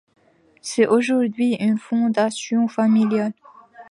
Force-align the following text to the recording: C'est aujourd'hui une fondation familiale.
C'est 0.63 0.87
aujourd'hui 0.87 1.53
une 1.63 1.77
fondation 1.77 2.67
familiale. 2.67 3.33